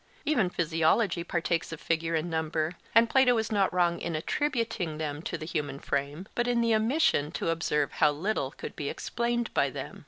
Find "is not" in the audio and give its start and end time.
3.37-3.71